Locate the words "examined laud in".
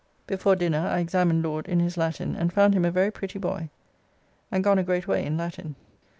0.97-1.79